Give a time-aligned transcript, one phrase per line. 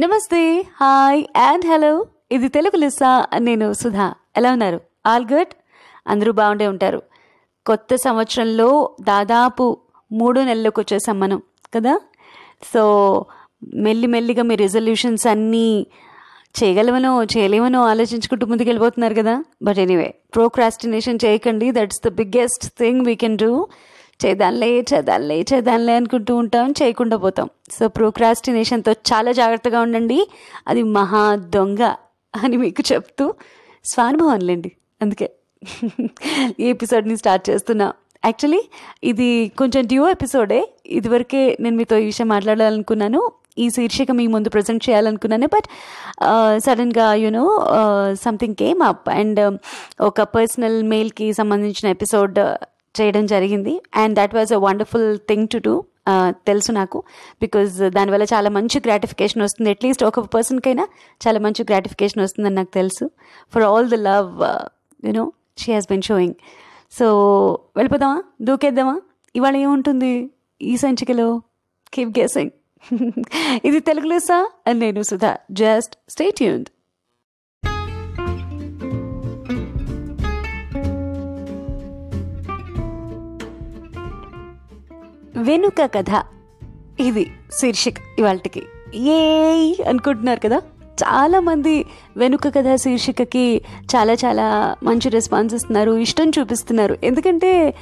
[0.00, 2.06] నమస్తే hi and hello.
[2.32, 4.14] ఇది Telugu Lyssa నేను సుధా.
[4.36, 4.80] ఎలా ఉన్నారు?
[5.06, 5.48] All good?
[6.06, 7.02] అందరూ బాగుండే ఉంటారు.
[7.66, 9.78] కొత్త సంవత్సరంలో దాదాపు
[10.12, 11.42] మూడు నెలలకు వచ్చేసాం మనం
[11.74, 12.00] కదా?
[12.74, 13.24] సో
[13.74, 15.86] మెల్లి మెల్లిగా మీ రెజల్యూషన్స్ అన్నీ
[16.62, 19.44] చేయగలవనో చేయలేమనో ఆలోచించుకుంటూ ముందుకు వెళ్ళిపోతున్నారు కదా?
[19.62, 21.72] బట్ ఎనీవే ప్రోక్రాస్టినేషన్ చేయకండి.
[21.72, 23.68] That's the biggest thing we can do
[24.24, 27.48] చేద్దాంలే చేద్దాంలే చేద్దాంలే అనుకుంటూ ఉంటాం చేయకుండా పోతాం.
[27.70, 30.18] సో ప్రోక్రాస్టినేషన్తో చాలా జాగ్రత్తగా ఉండండి.
[30.68, 31.24] అది మహా
[31.56, 31.82] దొంగ
[32.34, 33.26] అని మీకు చెప్తూ
[33.84, 34.70] స్వానుభవంలేండి
[35.02, 35.28] అందుకే
[36.60, 37.86] ఈ ఎపిసోడ్ని స్టార్ట్ చేస్తున్నా.
[38.24, 38.60] యాక్చువల్లీ
[39.04, 40.60] ఇది కొంచెం డ్యూ ఎపిసోడే.
[40.98, 43.20] ఇదివరకే నేను మీతో ఈ విషయం మాట్లాడాలనుకున్నాను.
[43.58, 45.48] ఈ శీర్షిక మీ ముందు ప్రజెంట్ చేయాలనుకున్నాను.
[45.54, 45.68] బట్
[46.64, 47.44] సడన్గా you know
[48.24, 49.40] something came up and
[50.00, 52.38] ఒక పర్సనల్ మెయిల్కి సంబంధించిన ఎపిసోడ్
[53.00, 53.74] చేయడం జరిగింది.
[53.94, 55.74] And that was a wonderful thing to do
[56.30, 56.98] తెలుసు నాకు.
[57.40, 59.70] బికాజ్ దానివల్ల చాలా మంచి గ్రాటిఫికేషన్ వస్తుంది.
[59.70, 60.84] అట్లీస్ట్ ఒక పర్సన్కైనా
[61.26, 63.10] చాలా మంచి గ్రాటిఫికేషన్ వస్తుందని నాకు తెలుసు.
[63.54, 64.30] For all the love
[65.06, 66.34] you know she has been showing
[66.98, 67.06] so
[67.76, 68.22] వెళ్ళిపోదామా?
[68.42, 69.00] దూకేద్దామా?
[69.36, 70.30] ఇవాళ ఏముంటుంది?
[70.62, 71.42] ఈ సంచికలో?
[71.94, 72.50] కీప్ గెసింగ్
[73.64, 74.36] ఇది తెలుగులో సా
[74.72, 75.36] నేను సుధా.
[75.50, 76.68] జస్ట్ స్టే ట్యూన్డ్
[85.46, 86.24] వెనుక కథ.
[87.00, 88.62] ఇది శీర్షిక ఇవాళకి
[88.94, 90.58] ఏ అనుకుంటున్నారు కదా?
[91.02, 91.84] చాలామంది
[92.16, 93.60] వెనుక కథ శీర్షికకి
[93.96, 96.98] చాలా చాలా మంచి రెస్పాన్స్ ఇస్తున్నారు ఇష్టం చూపిస్తున్నారు.
[97.04, 97.74] ఎందుకంటే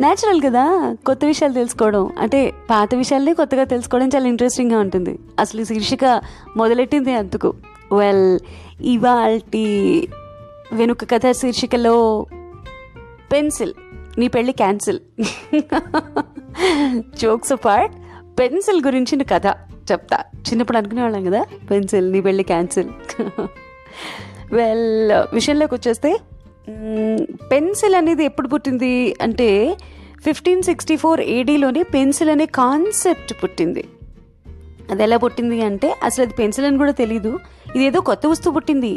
[0.00, 2.10] న్యాచురల్ కదా కొత్త విషయాలు తెలుసుకోవడం.
[2.18, 5.18] అంటే పాత విషయాల్ని కొత్తగా తెలుసుకోవడం చాలా ఇంట్రెస్టింగ్గా ఉంటుంది.
[5.40, 6.20] అసలు ఈ శీర్షిక
[6.56, 7.54] మొదలెట్టింది అందుకు.
[7.96, 8.38] వెల్
[8.82, 10.08] ఇవాల్టి
[10.72, 12.26] వెనుక కథ శీర్షికలో
[13.32, 13.72] పెన్సిల్.
[14.18, 15.00] నీ పెళ్ళి క్యాన్సిల్.
[17.20, 17.94] జోక్స్ పార్ట్
[18.38, 19.46] పెన్సిల్ గురించిన కథ
[19.92, 20.18] చెప్తా.
[20.48, 22.90] చిన్నప్పుడు అనుకునేవాళ్ళం కదా పెన్సిల్ నీ పెళ్ళి క్యాన్సిల్.
[24.52, 26.10] వెల్ విషయంలోకి వచ్చేస్తే
[27.52, 29.76] పెన్సిల్ అనేది ఎప్పుడు పుట్టింది అంటే
[30.24, 33.84] ఫిఫ్టీన్ సిక్స్టీ ఫోర్ ఏడీలోనే పెన్సిల్ అనే కాన్సెప్ట్ పుట్టింది.
[34.90, 37.38] అది ఎలా పుట్టింది అంటే అసలు అది పెన్సిల్ అని కూడా తెలీదు
[37.76, 38.92] ఇదేదో కొత్త వస్తువు పుట్టింది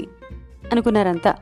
[0.71, 1.35] అనుకున్నారంతా.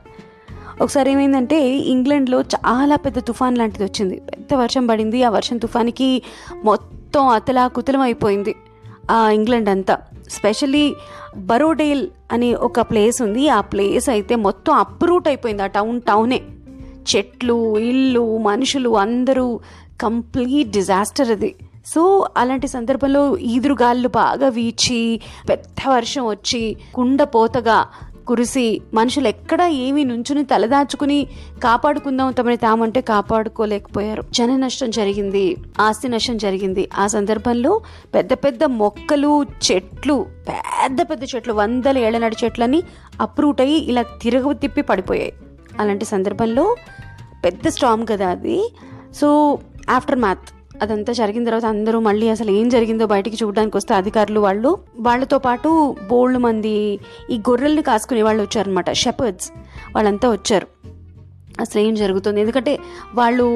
[0.80, 4.20] ఒకసారి ఏమైందంటే ఇంగ్లాండ్లో చాలా పెద్ద తుఫాన్ లాంటిది వచ్చింది.
[4.20, 5.22] పెద్ద వర్షం పడింది.
[5.22, 6.22] ఆ వర్షం తుఫానికి
[6.64, 8.54] మొత్తం అతలా కుతలం అయిపోయింది.
[9.10, 9.98] ఆ ఇంగ్లాండ్ అంతా.
[10.30, 10.94] స్పెషల్లీ
[11.36, 13.48] బరోడేల్ అనే ఒక ప్లేస్ ఉంది.
[13.48, 15.62] ఆ ప్లేస్ అయితే మొత్తం అప్రూట్ అయిపోయింది.
[15.62, 16.40] ఆ టౌన్ టౌనే.
[17.16, 19.60] చెట్లు ఇల్లు మనుషులు అందరూ
[20.00, 21.54] కంప్లీట్ డిజాస్టర్ అది.
[21.86, 27.86] సో అలాంటి సందర్భంలో ఈదురుగాళ్ళు బాగా వీచి పెద్ద వర్షం వచ్చి కుండపోతగా
[28.26, 31.26] కురిసి మనుషులు ఎక్కడ ఏమి నుంచుని తలదాచుకుని
[31.64, 34.22] కాపాడుకుందాం తమని తామంటే కాపాడుకోలేకపోయారు.
[34.30, 36.88] జన నష్టం జరిగింది ఆస్తి నష్టం జరిగింది.
[36.94, 37.80] ఆ సందర్భంలో
[38.14, 42.82] పెద్ద పెద్ద మొక్కలు చెట్లు పెద్ద పెద్ద చెట్లు వందల ఏళ్ళ నడి చెట్లని
[43.20, 45.32] అప్రూట్ అయ్యి ఇలా తిరగ తిప్పి పడిపోయాయి.
[45.80, 46.76] అలాంటి సందర్భంలో
[47.44, 48.68] పెద్ద స్టామ్ కదా అది.
[49.14, 49.58] సో
[49.90, 54.78] ఆఫ్టర్ మ్యాథ్ అదంతా జరిగిన తర్వాత అందరూ మళ్ళీ అసలు ఏం జరిగిందో బయటికి చూడడానికి వస్తే అధికారులు వాళ్ళు
[54.98, 56.98] వాళ్ళతో పాటు బోల్డ్ మంది
[57.30, 59.52] ఈ గొర్రెల్ని కాసుకునే వాళ్ళు వచ్చారనమాట షెపర్డ్స్
[59.94, 60.66] వాళ్ళంతా వచ్చారు.
[61.60, 62.40] అసలు ఏం జరుగుతుంది?
[62.40, 62.78] ఎందుకంటే
[63.14, 63.46] వాళ్ళు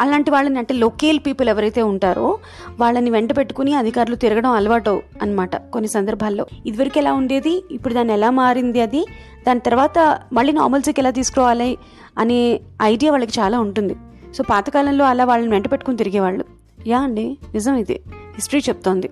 [0.00, 2.38] అలాంటి వాళ్ళని అంటే లొకేల్ పీపుల్ ఎవరైతే ఉంటారో
[2.80, 6.46] వాళ్ళని వెంట పెట్టుకుని అధికారులు తిరగడం అలవాటు అనమాట కొన్ని సందర్భాల్లో.
[6.66, 7.64] ఇదివరకు ఎలా ఉండేది?
[7.70, 9.06] ఇప్పుడు దాన్ని ఎలా మారింది అది?
[9.46, 11.78] దాని తర్వాత మళ్ళీ నార్మల్స్కి ఎలా తీసుకురావాలి
[12.18, 13.96] అనే ఐడియా వాళ్ళకి చాలా ఉంటుంది.
[14.34, 16.44] సో పాతకాలంలో అలా వాళ్ళని వెంట పెట్టుకుని తిరిగేవాళ్ళు.
[16.86, 18.00] యా అండి నిజం ఇది.
[18.34, 19.10] హిస్టరీ చెప్తోంది.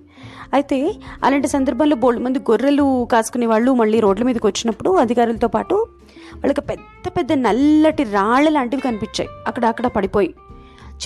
[0.53, 0.95] అయితే
[1.25, 5.75] అలాంటి సందర్భంలో బోల్డ్ మంది గొర్రెలు కాసుకునే వాళ్ళు మళ్ళీ రోడ్ల మీదకి వచ్చినప్పుడు అధికారులతో పాటు
[6.35, 9.31] వాళ్ళకి పెద్ద పెద్ద నల్లటి రాళ్ళ లాంటివి కనిపించాయి.
[9.47, 10.35] అక్కడ అక్కడ పడిపోయి.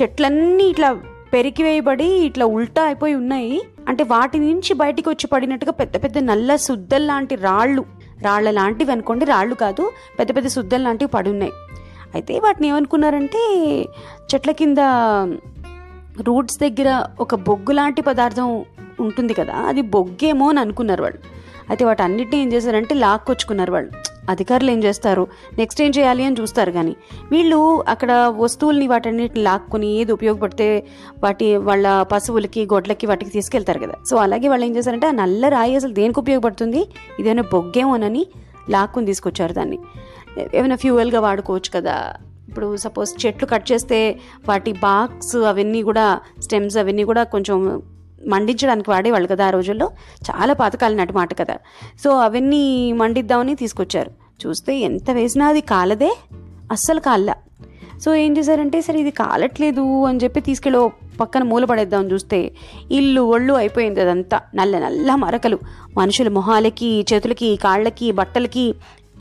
[0.02, 0.92] చెట్లన్నీ ఇట్లా
[1.32, 3.62] పెరికివేయబడి ఇట్లా ఉల్టా అయిపోయి ఉన్నాయి.
[3.88, 7.84] అంటే వాటి నుంచి బయటికి వచ్చి పడినట్టుగా పెద్ద పెద్ద నల్ల సుద్దల్ లాంటి రాళ్ళు.
[8.22, 11.52] రాళ్ళ లాంటివి అనుకోండి రాళ్ళు కాదు పెద్ద పెద్ద సుద్దల్ లాంటివి పడి ఉన్నాయి.
[12.14, 13.42] అయితే వాటిని ఏమనుకున్నారంటే
[14.34, 14.78] చెట్ల కింద
[16.22, 18.64] రూట్స్ దగ్గర ఒక బొగ్గు లాంటి పదార్థం
[19.00, 21.18] ఉంటుంది కదా అది బొగ్గేమో అని అనుకున్నారు వాళ్ళు.
[21.68, 23.90] అయితే వాటి అన్నిటిని ఏం చేశారంటే లాక్కొచ్చుకున్నారు వాళ్ళు.
[24.30, 25.26] అధికారులు ఏం చేస్తారు?
[25.58, 26.96] నెక్స్ట్ ఏం చేయాలి అని చూస్తారు కానీ
[27.30, 30.86] వీళ్ళు అక్కడ వస్తువుల్ని వాటన్నిటిని లాక్కుని ఏది ఉపయోగపడితే
[31.24, 33.94] వాటి వాళ్ళ పశువులకి గొడ్లకి వాటికి తీసుకెళ్తారు కదా.
[34.10, 36.88] సో అలాగే వాళ్ళు ఏం చేశారంటే ఆ నల్ల రాయి అసలు దేనికి ఉపయోగపడుతుంది?
[37.18, 38.26] ఇదేమైనా బొగ్గేమోనని
[38.70, 39.78] లాక్కుని తీసుకొచ్చారు దాన్ని.
[40.54, 42.12] ఏమైనా ఫ్యూయల్గా వాడుకోవచ్చు కదా.
[42.48, 44.18] ఇప్పుడు సపోజ్ చెట్లు కట్ చేస్తే
[44.48, 47.82] వాటి బాక్స్ అవన్నీ కూడా స్టెమ్స్ అవన్నీ కూడా కొంచెం
[48.26, 49.90] మండించడానికి వాడేవాళ్ళు కదా ఆ రోజుల్లో.
[50.30, 51.56] చాలా పాతకాలం మాట కదా.
[52.04, 54.10] సో అవన్నీ మండిద్దామని తీసుకొచ్చారు.
[54.46, 56.18] చూస్తే ఎంత వేసినా అది కాలదే
[56.72, 57.34] అస్సలు కాళ్ళ
[58.04, 62.52] సో ఏం చేశారంటే సరే ఇది కాలట్లేదు అని చెప్పి తీసుకెళ్ళి పక్కన మూలపడేద్దాం చూస్తే
[62.90, 64.40] ఇల్లు ఒళ్ళు అయిపోయింది అదంతా.
[64.54, 65.58] నల్ల నల్ల మరకలు.
[65.96, 68.74] మనుషుల మొహాలకి చేతులకి కాళ్ళకి బట్టలకి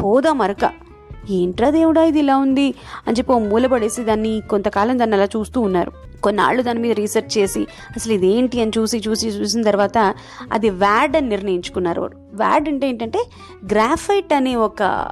[0.03, 0.84] పోదా మరక.
[1.29, 2.73] ఏంట్రా దేవుడా ఇది ఇలా ఉంది
[3.07, 5.91] అని చెప్పి ఓ మూలపడేసి దాన్ని కొంతకాలం దాన్ని అలా చూస్తూ ఉన్నారు.
[6.23, 10.13] కొన్నాళ్ళు దాని మీద రీసెర్చ్ చేసి అసలు ఇదేంటి అని చూసి చూసి చూసిన తర్వాత
[10.51, 12.17] అది వ్యాడ్ అని నిర్ణయించుకున్నారు వాడు.
[12.33, 13.25] వ్యాడ్ అంటే ఏంటంటే
[13.65, 15.11] గ్రాఫైట్ అనే ఒక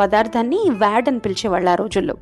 [0.00, 2.14] పదార్థాన్ని వ్యాడ్ అని పిలిచేవాళ్ళు ఆ రోజుల్లో.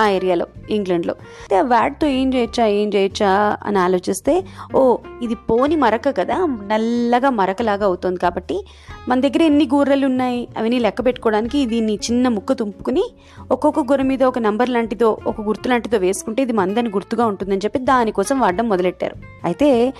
[0.00, 1.14] ఆ ఏరియాలో ఇంగ్లాండ్లో.
[1.14, 4.44] అయితే ఆ వ్యాడ్తో ఏం చేయొచ్చా ఏం చేయొచ్చా అని ఆలోచిస్తే
[4.74, 8.64] ఓ ఇది పోని మరక కదా నల్లగా మరకలాగా అవుతుంది కాబట్టి
[9.08, 13.04] మన దగ్గర ఎన్ని గొర్రెలు ఉన్నాయి అవన్నీ లెక్క పెట్టుకోవడానికి దీన్ని చిన్న ముక్క తుంపుకుని
[13.50, 17.78] ఒక్కొక్క గొర్రె మీద ఒక నంబర్ లాంటిదో ఒక గుర్తు లాంటిదో వేసుకుంటే ఇది మందని గుర్తుగా ఉంటుందని చెప్పి
[17.78, 19.16] దానికోసం వాడడం మొదలెట్టారు.
[19.44, 19.92] అయితే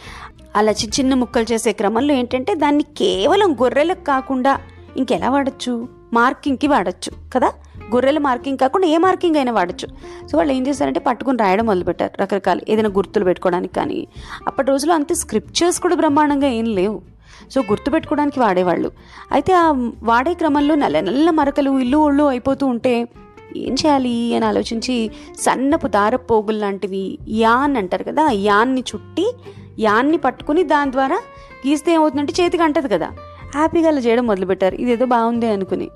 [0.57, 4.61] అలా చిన్న చిన్న ముక్కలు చేసే క్రమంలో ఏంటంటే దాన్ని కేవలం గొర్రెలకు కాకుండా
[4.97, 5.89] ఇంకెలా వాడచ్చు?
[6.13, 7.53] మార్కింగ్కి వాడచ్చు కదా?
[7.95, 9.89] గొర్రెల మార్కింగ్ కాకుండా ఏ మార్కింగ్ అయినా వాడచ్చు.
[10.27, 14.07] సో వాళ్ళు ఏం చేశారంటే పట్టుకుని రాయడం మొదలుపెట్టారు రకరకాల ఏదైనా గుర్తులు పెట్టుకోవడానికి కానీ.
[14.47, 17.03] అప్పటి రోజుల్లో అంతే స్క్రిప్చర్స్ కూడా బ్రహ్మాండంగా ఏం లేవు.
[17.51, 18.91] సో గుర్తుపెట్టుకోవడానికి వాడేవాళ్ళు.
[19.33, 23.09] అయితే ఆ వాడే క్రమంలో నల్ల నల్ల మరకలు ఇల్లు ఒళ్ళు అయిపోతూ ఉంటే
[23.57, 25.11] ఏం చేయాలి అని ఆలోచించి
[25.41, 29.33] సన్నపు దార పోగులు లాంటివి యాన్ అంటారు కదా యాన్ని చుట్టి
[29.79, 31.19] యాన్ని పట్టుకుని దాని ద్వారా
[31.67, 33.11] గీస్తే ఏమవుతుందంటే చేతికి అంటది కదా.
[33.55, 34.75] హ్యాపీగా అలా చేయడం మొదలుపెట్టారు.
[34.75, 35.89] ఇదేదో బాగుంది అనుకుని.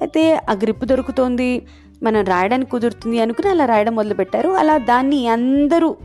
[0.00, 1.66] అయితే ఆ గ్రిప్ దొరుకుతోంది
[2.02, 4.48] మనం రాయడానికి కుదురుతుంది అనుకుని అలా రాయడం మొదలుపెట్టారు.
[4.48, 5.96] అలా దాన్ని అందరూ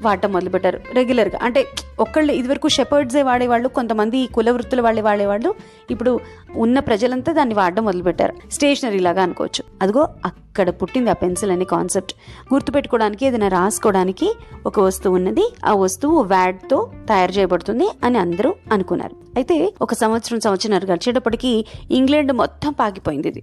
[0.00, 0.80] వాడటం మొదలుపెట్టారు.
[0.92, 1.66] రెగ్యులర్గా అంటే
[2.00, 5.54] ఒక్కళ్ళు ఇదివరకు షెపర్డ్సే వాడేవాళ్ళు కొంతమంది కుల వృత్తుల వాళ్ళే వాడేవాళ్ళు
[5.90, 6.20] ఇప్పుడు
[6.56, 8.34] ఉన్న ప్రజలంతా దాన్ని వాడడం మొదలుపెట్టారు.
[8.52, 9.64] స్టేషనరీ లాగా అనుకోవచ్చు.
[9.82, 12.12] అదిగో అక్కడ పుట్టింది ఆ పెన్సిల్ అనే కాన్సెప్ట్
[12.54, 14.34] గుర్తుపెట్టుకోవడానికి ఏదైనా రాసుకోవడానికి
[14.66, 15.54] ఒక వస్తువు ఉన్నది.
[15.64, 19.16] ఆ వస్తువు వ్యాడ్తో తయారు చేయబడుతుంది అని అందరూ అనుకున్నారు.
[19.36, 23.42] అయితే ఒక సంవత్సరం సంవత్సరం గడిచేటప్పటికి ఇంగ్లాండ్ మొత్తం పాకిపోయింది ఇది.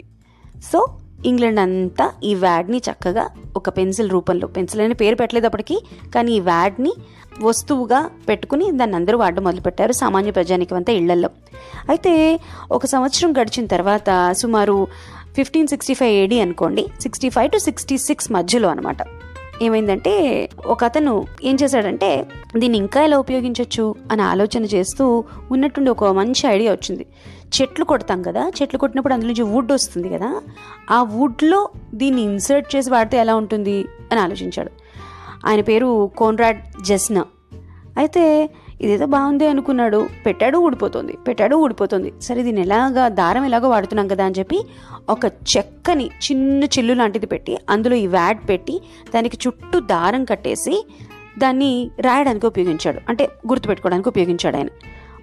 [0.73, 0.87] సో
[1.25, 5.77] ఇంగ్లాండ్ అంతా ఈ వ్యాడ్ని చక్కగా ఒక పెన్సిల్ రూపంలో పెన్సిల్ అనే పేరు పెట్టలేదప్పటికీ
[6.15, 6.93] కానీ ఈ వ్యాడ్ని
[7.41, 11.29] వస్తువుగా పెట్టుకుని దాన్ని అందరూ వాడడం మొదలుపెట్టారు సామాన్య ప్రజానికి అంతా ఇళ్ళల్లో.
[11.89, 12.39] అయితే
[12.71, 14.87] ఒక సంవత్సరం గడిచిన తర్వాత సుమారు
[15.35, 18.97] ఫిఫ్టీన్ సిక్స్టీ ఫైవ్ ఏడీ అనుకోండి sixty five to sixty six మధ్యలో అనమాట
[19.61, 22.25] ఏమైందంటే ఒక అతను ఏం చేశాడంటే
[22.57, 27.05] దీన్ని ఇంకా ఎలా ఉపయోగించవచ్చు అని ఆలోచన చేస్తూ ఉన్నట్టుండి ఒక మంచి ఐడియా వచ్చింది.
[27.61, 30.41] చెట్లు కొడతాం కదా చెట్లు కొట్టినప్పుడు అందులో నుంచి వుడ్ వస్తుంది కదా
[30.91, 33.85] ఆ వుడ్లో దీన్ని ఇన్సర్ట్ చేసి వాడితే ఎలా ఉంటుంది?
[34.11, 34.71] అని ఆలోచించాడు.
[35.45, 37.25] ఆయన పేరు కోన్రాడ్ జెస్నా.
[37.97, 38.49] అయితే
[38.81, 40.07] ఇదేదో బాగుంది అనుకున్నాడు.
[40.25, 41.17] పెట్టాడు ఊడిపోతుంది.
[41.27, 42.13] పెట్టాడు ఊడిపోతుంది.
[42.21, 44.63] సరే దీన్ని ఎలాగా దారం ఎలాగో వాడుతున్నాం కదా అని చెప్పి
[45.09, 48.81] ఒక చెక్కని చిన్న చిల్లు లాంటిది పెట్టి అందులో ఈ వ్యాడ్ పెట్టి
[49.15, 50.87] దానికి చుట్టూ దారం కట్టేసి
[51.39, 52.99] దాన్ని రాయడానికి ఉపయోగించాడు.
[53.09, 54.67] అంటే గుర్తుపెట్టుకోవడానికి ఉపయోగించాడు ఆయన.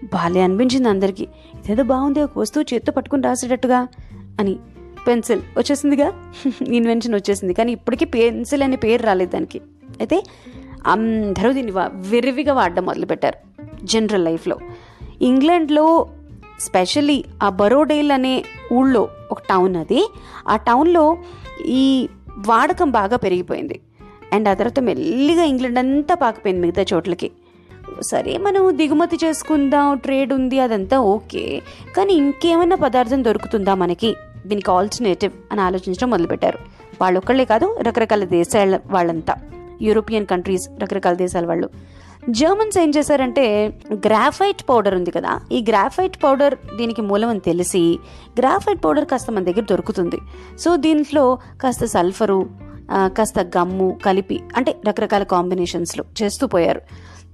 [0.05, 1.23] బాలే అనిపించింది అందరికీ.
[1.55, 3.89] ఇదేదో బాగుంది ఒక వస్తువు చేత్తో పట్టుకుని రాసేటట్టుగా
[4.41, 4.59] అని.
[5.07, 6.13] పెన్సిల్ వచ్చేసిందిగా.
[6.73, 7.55] ఇన్వెన్షన్ వచ్చేసింది.
[7.55, 9.61] కానీ ఇప్పటికీ పెన్సిల్ అనే పేరు రాలేదు దానికి.
[10.01, 10.23] అయితే
[10.87, 14.59] అందరూ దీన్ని వా- విరివిగా వాడడం మొదలుపెట్టారు జనరల్ లైఫ్లో.
[15.23, 16.07] ఇంగ్లాండ్లో
[16.61, 20.11] స్పెషల్లీ ఆ బరోడేల్ అనే ఊళ్ళో ఒక టౌన్ అది.
[20.49, 21.17] ఆ టౌన్లో
[21.67, 22.09] ఈ
[22.39, 23.81] వాడకం బాగా పెరిగిపోయింది.
[24.33, 27.31] అండ్ ఆ తర్వాత మెల్లిగా ఇంగ్లాండ్ అంతా పాకిపోయింది మిగతా చోట్లకి.
[28.01, 31.63] సరే మనం దిగుమతి చేసుకుందాం ట్రేడ్ ఉంది అదంతా ఓకే.
[31.97, 34.15] కానీ ఇంకేమైనా పదార్థం దొరుకుతుందా మనకి?
[34.47, 36.59] దీనికి ఆల్టర్నేటివ్ అని ఆలోచించడం మొదలుపెట్టారు.
[37.01, 39.37] వాళ్ళు ఒక్కళ్ళే కాదు రకరకాల దేశాల వాళ్ళంతా.
[39.83, 41.69] యూరోపియన్ కంట్రీస్ రకరకాల దేశాల వాళ్ళు.
[42.31, 43.45] జర్మన్స్ ఏం చేశారంటే
[43.95, 47.83] గ్రాఫైట్ పౌడర్ ఉంది కదా ఈ గ్రాఫైట్ పౌడర్ దీనికి మూలం అని తెలిసి
[48.39, 50.19] గ్రాఫైట్ పౌడర్ కాస్త మన దగ్గర దొరుకుతుంది.
[50.59, 51.25] సో దీంట్లో
[51.63, 52.41] కాస్త సల్ఫరు
[52.93, 56.83] కాస్త గమ్ము కలిపి అంటే రకరకాల కాంబినేషన్స్లో చేస్తూ పోయారు.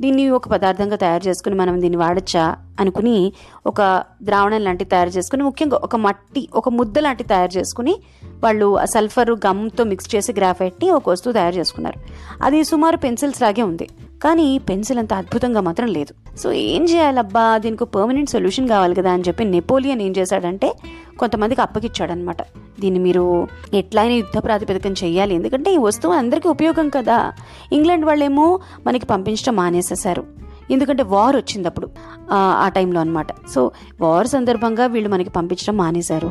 [0.00, 3.32] దీన్ని ఒక పదార్థంగా తయారు చేసుకుని మనం దీన్ని వాడచ్చా అనుకుని
[3.66, 7.96] ఒక ద్రావణం లాంటి తయారు చేసుకుని ముఖ్యంగా ఒక మట్టి ఒక ముద్ద లాంటి తయారు చేసుకుని
[8.44, 12.00] వాళ్ళు ఆ సల్ఫర్ గమ్తో మిక్స్ చేసి గ్రాఫైట్ని ఒక వస్తువు తయారు చేసుకున్నారు.
[12.42, 13.88] అది సుమారు పెన్సిల్స్ లాగే ఉంది.
[14.22, 16.38] కానీ పెన్సిల్ అంత అద్భుతంగా మాత్రం లేదు.
[16.38, 17.58] సో ఏం చేయాలబ్బా?
[17.58, 20.72] దీనికి పర్మనెంట్ సొల్యూషన్ కావాలి కదా అని చెప్పి నెపోలియన్ ఏం చేశాడంటే
[21.18, 22.42] కొంతమందికి అప్పగిచ్చాడనమాట
[22.80, 27.32] దీన్ని మీరు ఎట్లయినా యుద్ధ ప్రాతిపదికన చేయాలి ఎందుకంటే ఈ వస్తువు అందరికీ ఉపయోగం కదా.
[27.72, 30.24] ఇంగ్లాండ్ వాళ్ళేమో మనకి పంపించడం మానేసేశారు.
[30.70, 31.90] ఎందుకంటే వార్ వచ్చింది అప్పుడు
[32.30, 33.70] ఆ, ఆ టైంలో అనమాట సో
[34.00, 36.30] వార్ సందర్భంగా వీళ్ళు మనకి పంపించడం మానేశారు.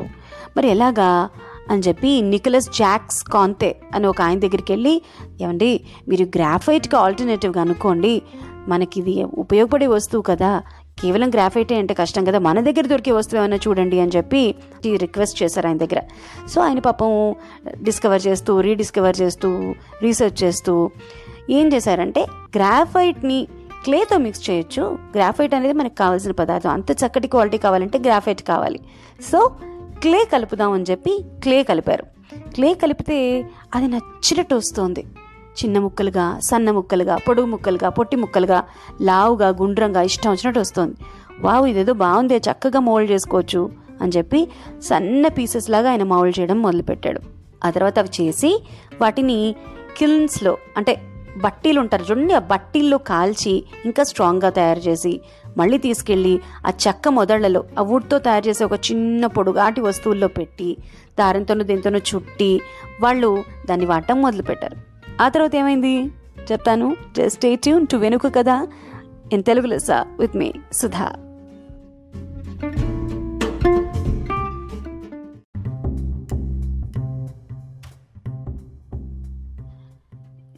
[0.57, 1.29] మరి ఎలాగా?
[1.71, 5.01] అని చెప్పి నికోలస్ జాక్స్ కాంతే అని ఒక ఆయన దగ్గరికి వెళ్ళి
[5.41, 8.21] ఏమండి మీరు గ్రాఫైట్కి ఆల్టర్నేటివ్గా అనుకోండి
[8.67, 10.61] మనకి ఇది ఉపయోగపడే వస్తువు కదా.
[10.99, 12.39] కేవలం గ్రాఫైటే అంటే కష్టం కదా.
[12.39, 14.55] మన దగ్గర దొరికే వస్తువు ఏమైనా చూడండి అని చెప్పి
[14.97, 16.01] రిక్వెస్ట్ చేశారు ఆయన దగ్గర.
[16.47, 17.35] సో ఆయన పాపం
[17.83, 20.91] డిస్కవర్ చేస్తూ రీడిస్కవర్ చేస్తూ రీసెర్చ్ చేస్తూ
[21.49, 23.47] ఏం చేశారంటే గ్రాఫైట్ని
[23.83, 24.97] క్లేతో మిక్స్ చేయొచ్చు.
[25.15, 26.69] గ్రాఫైట్ అనేది మనకు కావాల్సిన పదార్థం.
[26.69, 28.79] అంత చక్కటి క్వాలిటీ కావాలంటే గ్రాఫైట్ కావాలి.
[29.31, 29.51] సో
[30.01, 32.03] క్లే కలుపుదామని చెప్పి క్లే కలిపారు.
[32.55, 33.17] క్లే కలిపితే
[33.75, 35.03] అది నచ్చినట్టు వస్తుంది.
[35.59, 38.63] చిన్న ముక్కలుగా సన్న ముక్కలుగా పొడుగు ముక్కలుగా పొట్టి ముక్కలుగా
[39.01, 40.95] లావుగా గుండ్రంగా ఇష్టం వచ్చినట్టు వస్తుంది.
[41.39, 43.69] వావ్ ఇదేదో బాగుందే చక్కగా మౌల్డ్ చేసుకోవచ్చు
[44.01, 44.47] అని చెప్పి
[44.81, 47.21] సన్న పీసెస్ లాగా ఆయన మౌల్డ్ చేయడం మొదలుపెట్టాడు.
[47.65, 48.63] ఆ తర్వాత అవి చేసి
[49.01, 49.55] వాటిని
[49.97, 50.93] కిల్న్స్లో అంటే
[51.37, 55.21] బట్టీలు ఉంటారు చూడండి ఆ బట్టీల్లో కాల్చి ఇంకా స్ట్రాంగ్గా తయారు చేసి
[55.57, 60.77] మళ్ళీ తీసుకెళ్ళి ఆ చెక్క మొదళ్ళలో ఆ వుడ్తో తయారు చేసే ఒక చిన్న పొడుగాటి వస్తువుల్లో పెట్టి
[61.19, 62.61] దారంతోనూ దీంతోనూ చుట్టి
[63.01, 64.77] వాళ్ళు దాన్ని వాడటం మొదలుపెట్టారు.
[65.21, 66.01] ఆ తర్వాత ఏమైంది?
[66.51, 66.95] చెప్తాను.
[67.17, 68.67] జస్ట్ ట్యూన్ టు వెనుక కదా
[69.33, 71.13] ఇన్ తెలుగు లెస్స విత్ మీ సుధా.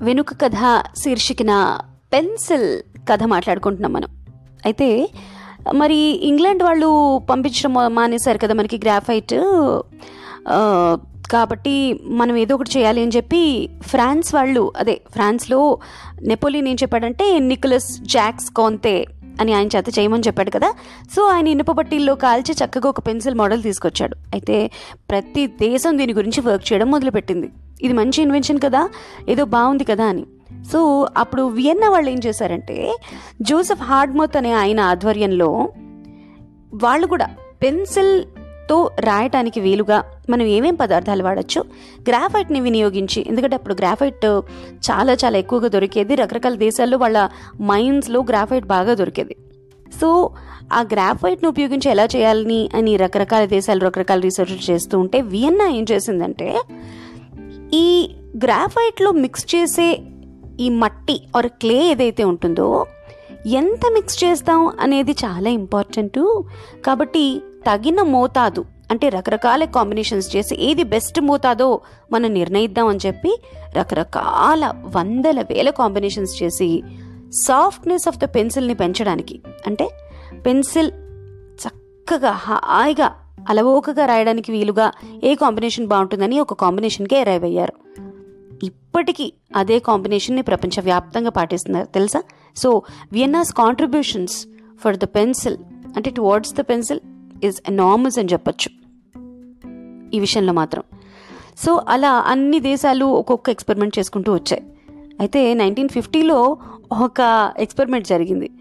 [0.01, 1.79] వెనుక కథ శీర్షికన
[2.13, 4.18] పెన్సిల్ కథ మాట్లాడుకుంటున్నాం మనం.
[4.65, 5.09] అయితే
[5.81, 5.99] మరి
[6.29, 6.89] ఇంగ్లాండ్ వాళ్ళు
[7.29, 9.35] పంపించడం మానేశారు కదా మనకి గ్రాఫైట్.
[11.33, 11.73] కాబట్టి
[12.19, 13.41] మనం ఏదో ఒకటి చేయాలి అని చెప్పి
[13.91, 15.59] ఫ్రాన్స్ వాళ్ళు అదే ఫ్రాన్స్లో
[16.31, 18.95] నెపోలియన్ ఏం చెప్పాడంటే నికోలస్ జాక్స్ కాంతే
[19.41, 20.69] అని ఆయన చేత చేయమని చెప్పాడు కదా.
[21.15, 24.15] సో ఆయన ఇనుప పట్టీల్లో కాల్చి చక్కగా ఒక పెన్సిల్ మోడల్ తీసుకొచ్చాడు.
[24.33, 24.55] అయితే
[25.09, 27.49] ప్రతి దేశం దీని గురించి వర్క్ చేయడం మొదలుపెట్టింది.
[27.85, 28.81] ఇది మంచి ఇన్వెన్షన్ కదా
[29.29, 30.25] ఏదో బాగుంది కదా అని.
[30.71, 32.97] సో అప్పుడు వియన్నా వాళ్ళు ఏం చేశారంటే
[33.41, 35.69] జోసెఫ్ హార్డ్మోత్ అనే ఆయన ఆధ్వర్యంలో
[36.73, 37.27] వాళ్ళు కూడా
[37.63, 41.61] పెన్సిల్తో రాయటానికి వీలుగా మనం ఏమేం పదార్థాలు వాడచ్చు?
[42.09, 44.25] గ్రాఫైట్ని వినియోగించి ఎందుకంటే అప్పుడు గ్రాఫైట్
[44.91, 46.15] చాలా చాలా ఎక్కువగా దొరికేది.
[46.15, 47.29] రకరకాల దేశాల్లో వాళ్ళ
[47.61, 49.35] మైన్స్లో గ్రాఫైట్ బాగా దొరికేది.
[50.01, 50.29] సో
[50.73, 56.61] ఆ గ్రాఫైట్ను ఉపయోగించి ఎలా చేయాలని అని రకరకాల దేశాలు రకరకాల రీసెర్చ్ చేస్తూ ఉంటే వియన్నా ఏం చేసిందంటే
[57.73, 60.01] ఈ గ్రాఫైట్లో మిక్స్ చేసే
[60.59, 62.67] ఈ మట్టి ఆర్ క్లే ఏదైతే ఉంటుందో
[63.55, 66.23] ఎంత మిక్స్ చేస్తాం అనేది చాలా ఇంపార్టెంటు
[66.85, 67.23] కాబట్టి
[67.67, 68.61] తగిన మోతాదు
[68.91, 73.31] అంటే రకరకాల కాంబినేషన్స్ చేసి ఏది బెస్ట్ మోతాదో మనం నిర్ణయిద్దాం అని చెప్పి
[73.77, 74.63] రకరకాల
[74.95, 76.69] వందల వేల కాంబినేషన్స్ చేసి
[77.33, 79.35] సాఫ్ట్నెస్ ఆఫ్ ద పెన్సిల్ని పెంచడానికి
[79.67, 79.87] అంటే
[80.45, 80.91] పెన్సిల్
[81.59, 83.09] చక్కగా హాయిగా
[83.49, 84.87] అలవోకగా రాయడానికి వీలుగా
[85.23, 87.75] ఏ కాంబినేషన్ బాగుంటుందని ఒక కాంబినేషన్కి అరైవ్ అయ్యారు.
[88.63, 91.85] ఇప్పటికీ అదే కాంబినేషన్ని ప్రపంచవ్యాప్తంగా పాటిస్తున్నారు.
[91.85, 92.23] తెలుసా?
[92.55, 94.47] So Vienna's contributions
[94.83, 95.57] for the pencil
[95.95, 96.99] అంటే towards the pencil
[97.43, 98.79] is enormous అని చెప్పచ్చు.
[100.13, 100.83] ఈ విషయంలో మాత్రం.
[101.57, 104.63] సో అలా అన్ని దేశాలు ఒక్కొక్క ఎక్స్పెరిమెంట్ చేసుకుంటూ వచ్చాయి.
[105.19, 106.57] అయితే నైన్టీన్ ఫిఫ్టీలో
[107.05, 108.51] ఒక ఎక్స్పెరిమెంట్ జరిగింది.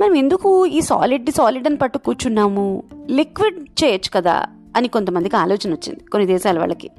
[0.00, 2.82] మనం ఎందుకు ఈ సాలిడ్ సాలిడ్ అని పట్టు కూర్చున్నాము?
[3.10, 6.04] లిక్విడ్ చేయొచ్చు కదా అని కొంతమందికి ఆలోచన వచ్చింది.
[6.04, 6.90] కొన్ని దేశాల వాళ్ళకి.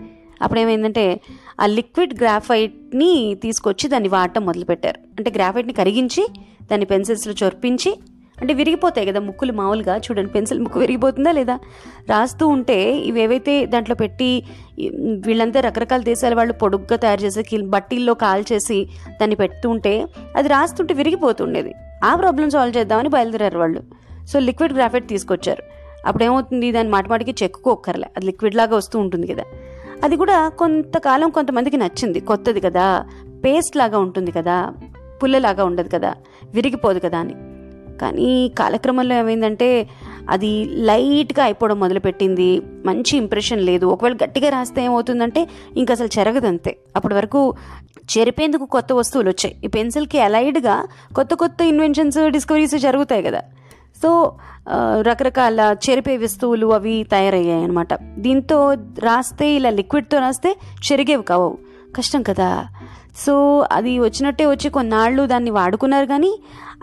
[0.42, 1.22] అప్పుడు ఏమైందంటే
[1.62, 5.00] ఆ లిక్విడ్ గ్రాఫైట్ని తీసుకొచ్చి దాన్ని వాడటం మొదలుపెట్టారు.
[5.18, 6.28] అంటే గ్రాఫైట్ని కరిగించి
[6.72, 8.00] దాన్ని పెన్సిల్స్లో చొర్పించి
[8.42, 9.98] అంటే విరిగిపోతాయి కదా ముక్కులు మామూలుగా.
[9.98, 11.56] చూడండి పెన్సిల్ ముక్కు విరిగిపోతుందా లేదా?
[12.10, 14.44] రాస్తూ ఉంటే ఇవి ఏవైతే దాంట్లో పెట్టి
[15.26, 18.86] వీళ్ళంతా రకరకాల దేశాల వాళ్ళు పొడుగ్గా తయారు చేసి బట్టీల్లో కాల్ చేసి
[19.22, 20.06] దాన్ని పెడుతూ ఉంటే
[20.36, 23.84] అది రాస్తుంటే విరిగిపోతుండేది ఆ ప్రాబ్లం సాల్వ్ చేద్దామని బయలుదేరారు వాళ్ళు.
[24.28, 25.64] సో లిక్విడ్ గ్రాఫైట్ తీసుకొచ్చారు.
[26.08, 28.08] అప్పుడు ఏమవుతుంది దాన్ని మాటిమాటికి చెక్కుకోక్కర్లే.
[28.18, 29.44] అది లిక్విడ్ లాగా వస్తూ ఉంటుంది కదా.
[30.04, 32.20] అది కూడా కొంతకాలం కొంతమందికి నచ్చింది.
[32.20, 33.06] కొత్తది కదా.
[33.46, 34.74] పేస్ట్ లాగా ఉంటుంది కదా.
[35.24, 36.16] పుల్లలాగా ఉండదు కదా.
[36.54, 37.34] విరిగిపోదు కదా అని.
[37.98, 39.90] కానీ కాలక్రమంలో ఏమైందంటే
[40.30, 42.62] అది లైట్గా అయిపోవడం మొదలుపెట్టింది.
[42.86, 43.86] మంచి ఇంప్రెషన్ లేదు.
[43.86, 46.78] ఒకవేళ గట్టిగా రాస్తే ఏమవుతుందంటే ఇంకా అసలు చెరగదంతే.
[46.96, 47.54] అప్పటి వరకు
[48.18, 49.56] చెరిపేందుకు కొత్త వస్తువులు వచ్చాయి.
[49.64, 53.42] ఈ పెన్సిల్కి అలైడ్గా కొత్త కొత్త ఇన్వెన్షన్స్ డిస్కవరీస్ జరుగుతాయి కదా.
[54.04, 54.36] సో
[55.02, 60.58] రకరకాల చెరిపే వస్తువులు అవి తయారయ్యాయి అనమాట దీంతో రాస్తే ఇలా లిక్విడ్తో రాస్తే
[60.92, 61.58] చెరిగేవి కావు.
[61.98, 62.66] కష్టం కదా.
[63.26, 63.34] సో
[63.72, 66.32] అది వచ్చినట్టే వచ్చి కొన్నాళ్ళు దాన్ని వాడుకున్నారు కానీ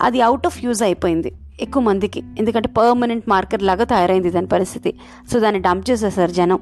[0.02, 2.22] అది అవుట్ ఆఫ్ యూజ్ అయిపోయింది ఎక్కువ మందికి.
[2.38, 4.94] ఎందుకంటే పర్మనెంట్ మార్కర్ లాగా తయారైంది దాని పరిస్థితి.
[5.32, 6.58] సో దాన్ని డంప్ చేసేసారు జనం.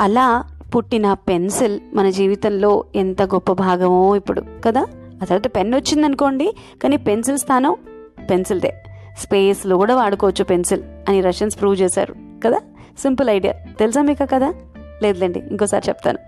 [0.00, 0.44] అలా
[0.76, 4.80] పుట్టిన పెన్సిల్ మన జీవితంలో ఎంత గొప్ప భాగమో ఇప్పుడు కదా.
[5.22, 6.48] ఆ తర్వాత పెన్ వచ్చిందనుకోండి
[6.82, 7.76] కానీ పెన్సిల్ స్థానం
[8.30, 8.72] పెన్సిల్దే.
[9.18, 12.58] స్పేస్లో కూడా వాడుకోవచ్చు పెన్సిల్ అని రష్యన్స్ ప్రూవ్ చేశారు కదా?
[12.98, 13.54] Simple idea.
[13.78, 14.54] తెలుసా మీకు కదా
[15.02, 16.18] లేదులేండి ఇంకోసారి చెప్తాను.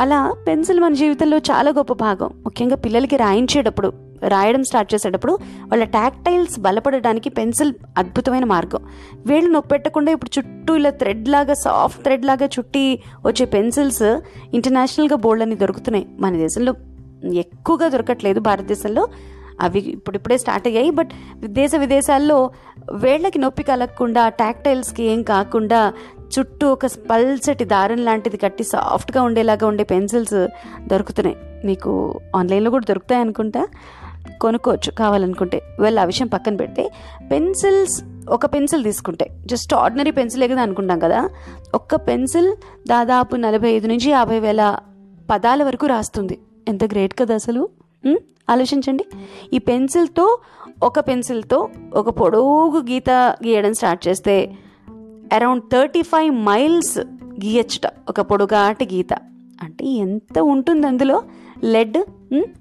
[0.00, 2.30] అలా పెన్సిల్ మన జీవితంలో చాలా గొప్ప భాగం.
[2.44, 3.92] ముఖ్యంగా పిల్లలకి రాయించేటప్పుడు
[4.28, 8.84] రాయడం స్టార్ట్ చేసేటప్పుడు వాళ్ళ టాక్టైల్స్ బలపడడానికి పెన్సిల్ అద్భుతమైన మార్గం.
[9.26, 14.20] వేళ్ళు నొప్పెట్టకుండా ఇప్పుడు చుట్టూ ఇలా థ్రెడ్ లాగా సాఫ్ట్ థ్రెడ్ లాగా చుట్టి వచ్చే పెన్సిల్స్
[14.54, 16.08] ఇంటర్నేషనల్గా బోల్డ్ అని దొరుకుతున్నాయి.
[16.20, 16.74] మన దేశంలో
[17.34, 18.40] ఎక్కువగా దొరకట్లేదు.
[18.40, 19.08] భారతదేశంలో
[19.60, 20.90] అవి ఇప్పుడిప్పుడే స్టార్ట్ అయ్యాయి.
[20.90, 21.10] బట్
[21.44, 22.50] దేశ విదేశాల్లో
[22.92, 25.92] వేళ్ళకి నొప్పి కలగకుండా టాక్టైల్స్కి ఏం కాకుండా
[26.38, 30.48] చుట్టూ ఒక పల్చటి దారం లాంటిది కట్టి సాఫ్ట్గా ఉండేలాగా ఉండే పెన్సిల్స్
[30.86, 31.36] దొరుకుతున్నాయి.
[31.64, 33.66] మీకు ఆన్లైన్లో కూడా దొరుకుతాయి అనుకుంటా.
[34.40, 35.62] కొనుక్కోవచ్చు కావాలనుకుంటే.
[35.80, 36.90] వెళ్ళి ఆ విషయం పక్కన పెడితే
[37.30, 41.30] పెన్సిల్స్ ఒక పెన్సిల్ తీసుకుంటే జస్ట్ ఆర్డినరీ పెన్సిలే కదా అనుకుంటాం కదా
[41.74, 42.56] ఒక్క పెన్సిల్
[42.88, 44.76] దాదాపు నలభై ఐదు నుంచి యాభై వేల
[45.30, 46.38] పదాల వరకు రాస్తుంది.
[46.68, 47.68] ఎంత గ్రేట్ కదా అసలు.
[48.50, 49.04] ఆలోచించండి.
[49.52, 50.38] ఈ పెన్సిల్తో
[50.82, 53.10] ఒక పెన్సిల్తో ఒక పొడవుగు గీత
[53.46, 54.52] గీయడం స్టార్ట్ చేస్తే
[55.32, 56.98] అరౌండ్ థర్టీ ఫైవ్ మైల్స్
[57.44, 59.12] గీయచ్చుట ఒక పొడుగాటి గీత.
[59.62, 61.22] అంటే ఎంత ఉంటుంది అందులో?
[61.64, 61.98] లెడ్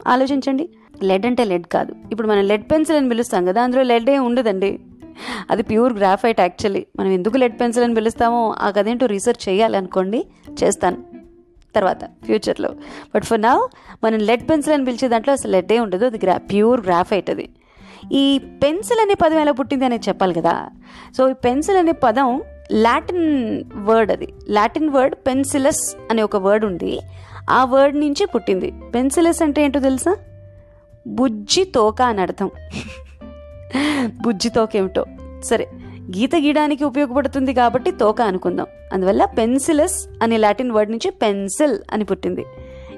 [0.08, 0.70] ఆలోచించండి.
[1.04, 1.96] లెడ్ అంటే లెడ్ కాదు.
[2.12, 4.80] ఇప్పుడు మనం లెడ్ పెన్సిల్ అని పిలుస్తాం కదా అందులో లెడ్ ఏ ఉండదండి.
[5.50, 6.86] అది ప్యూర్ గ్రాఫైట్ యాక్చువల్లీ.
[7.00, 10.26] మనం ఎందుకు లెడ్ పెన్సిల్ అని పిలుస్తామో ఆ కదేంటో రీసెర్చ్ చేయాలనుకోండి
[10.64, 11.09] చేస్తాను.
[11.76, 12.70] తర్వాత ఫ్యూచర్లో
[13.16, 13.68] బట్ ఫర్ నా
[14.04, 16.06] మనం లెడ్ పెన్సిల్ అని పిలిచే దాంట్లో అసలు లెడ్డే ఉండదు.
[16.06, 17.50] అది గ్రా ప్యూర్ గ్రాఫైట్ అది.
[18.12, 20.70] ఈ పెన్సిల్ అనే పదం ఎలా పుట్టింది అనేది చెప్పాలి కదా.
[21.18, 24.34] సో ఈ పెన్సిల్ అనే పదం లాటిన్ వర్డ్ అది.
[24.50, 27.00] లాటిన్ వర్డ్ పెన్సిలస్ అనే ఒక వర్డ్ ఉంది.
[27.50, 28.74] ఆ వర్డ్ నుంచి పుట్టింది.
[28.96, 30.18] పెన్సిలస్ అంటే ఏంటో తెలుసా?
[31.08, 32.52] బుజ్జి తోక అని అర్థం.
[34.22, 35.06] బుజ్జి తోక ఏమిటో.
[35.46, 35.68] సరే.
[36.18, 38.66] గీత గీయడానికి ఉపయోగపడుతుంది కాబట్టి తోక అనుకుందాం.
[38.94, 42.46] అందువల్ల పెన్సిలస్ అనే లాటిన్ వర్డ్ నుంచి పెన్సిల్ అని పుట్టింది.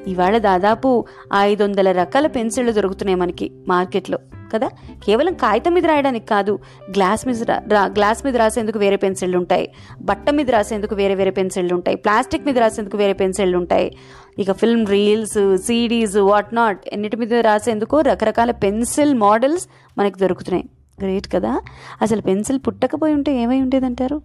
[0.08, 4.18] ఇవాళ దాదాపు ఐదు వందల రకాల పెన్సిళ్ళు దొరుకుతున్నాయి మనకి మార్కెట్లో
[4.53, 4.68] కదా?
[5.06, 10.30] కేవలం కాగితం మీద రాయడానికి కాదు గ్లాస్ మీద రా- గ్లాస్ మీద రాసేందుకు వేరే పెన్సిళ్ళు ఉంటాయి బట్ట
[10.30, 13.98] మీద రాసేందుకు వేరే వేరే పెన్సిళ్ళు ఉంటాయి ప్లాస్టిక్ మీద రాసేందుకు వేరే పెన్సిళ్ళు ఉంటాయి.
[14.39, 20.70] ఇక film reels CDs what not ఎన్నిటి మీద రాసేందుకు రకరకాల పెన్సిల్ మోడల్స్ మనకి దొరుకుతున్నాయి.
[21.01, 21.62] గ్రేట్ కదా.
[22.01, 24.22] అసలు పెన్సిల్ పుట్టకపోయి ఉంటే ఏమై ఉండేదంటారు?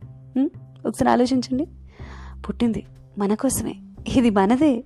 [0.87, 1.69] ఒకసారి ఆలోచించండి.
[2.49, 2.87] పుట్టింది
[3.19, 3.75] మన కోసమే.
[4.17, 4.85] ఇది మనదే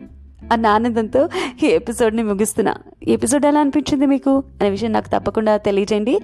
[0.52, 1.28] అన్న ఆనందంతో
[1.64, 2.74] ఈ ఎపిసోడ్ని ముగిస్తున్నా.
[3.08, 4.44] ఎపిసోడ్ ఎలా అనిపించింది మీకు?
[4.60, 6.20] అనే విషయం నాకు తప్పకుండా తెలియజేయండి.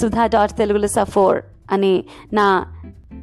[0.00, 1.42] సుధా డాట్ తెలుగులో సఫోర్
[1.72, 2.72] అని నా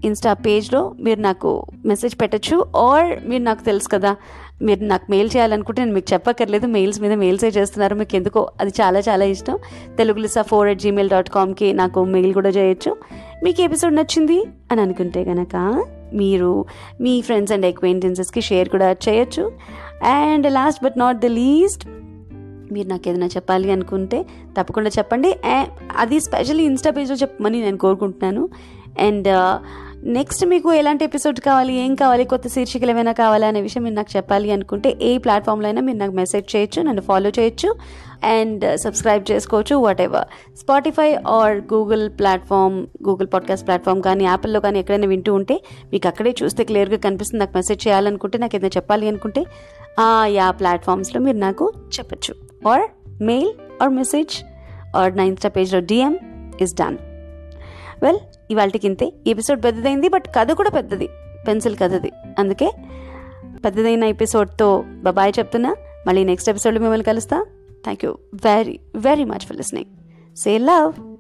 [0.06, 2.66] ఇన్స్టా పేజ్లో మీరు నాకు మెసేజ్ పెట్టచ్చు.
[2.78, 4.16] ఆర్ మీరు నాకు తెలుసు కదా
[4.62, 6.68] మీరు నాకు మెయిల్ చేయాలనుకుంటే నేను మీకు చెప్పక్కర్లేదు.
[6.68, 7.96] మెయిల్స్ మీద మెయిల్సే చేస్తున్నారు.
[7.96, 9.60] మీకు ఎందుకో అది చాలా చాలా ఇష్టం.
[9.98, 12.98] Telugu Lisa four at Gmail dot కామ్కి నాకు మెయిల్ కూడా చేయొచ్చు.
[13.44, 16.66] మీకు ఎపిసోడ్ నచ్చింది అని అనుకుంటే కనుక మీరు
[17.02, 19.52] మీ ఫ్రెండ్స్ అండ్ ఎక్వైంటెన్సెస్కి షేర్ కూడా చేయొచ్చు.
[20.04, 21.88] And last but not the least
[22.72, 24.26] మీరు నాకు ఏదైనా చెప్పాలి అనుకుంటే
[24.60, 25.36] తప్పకుండా చెప్పండి.
[25.98, 28.50] అది స్పెషల్లీ ఇన్స్టా పేజ్లో చెప్పమని నేను కోరుకుంటున్నాను.
[29.00, 29.28] అండ్
[30.06, 34.12] నెక్స్ట్ మీకు ఎలాంటి ఎపిసోడ్ కావాలి ఏం కావాలి కొత్త శీర్షికలు ఏమైనా కావాలా అనే విషయం మీరు నాకు
[34.16, 37.70] చెప్పాలి అనుకుంటే ఏ ప్లాట్ఫామ్లో అయినా మీరు నాకు మెసేజ్ చేయొచ్చు నన్ను ఫాలో చేయొచ్చు
[38.32, 42.78] అండ్ సబ్స్క్రైబ్ uh, చేసుకోవచ్చు whatever Spotify or Google platform
[43.08, 45.58] Google podcast platform కానీ యాపిల్లో కానీ ఎక్కడైనా వింటూ ఉంటే
[45.94, 47.42] మీకు అక్కడే చూస్తే క్లియర్గా కనిపిస్తుంది.
[47.44, 49.44] నాకు మెసేజ్ చేయాలనుకుంటే నాకు ఏదైనా చెప్పాలి అనుకుంటే
[50.00, 51.68] ఆ యా ప్లాట్ఫామ్స్లో మీరు నాకు
[52.00, 52.36] చెప్పచ్చు.
[52.68, 52.86] Or
[53.22, 53.52] mail
[53.82, 54.36] or message
[54.96, 56.16] or నా ఇన్స్టా పేజ్లో డిఎం
[56.62, 57.00] ఇస్ డన్
[58.04, 58.20] వెల్
[58.52, 61.10] ఇవాళకి ఇంతే ఎపిసోడ్ పెద్దదైంది బట్ కథ కూడా పెద్దది.
[61.48, 62.12] పెన్సిల్ కథది.
[62.40, 62.72] అందుకే
[63.66, 65.76] పెద్దదైన ఎపిసోడ్తో బాయ్ చెప్తున్నా.
[66.08, 67.46] మళ్ళీ నెక్స్ట్ ఎపిసోడ్లో మిమ్మల్ని కలుస్తా.
[67.84, 69.90] Thank you very very much for listening
[70.36, 71.13] say love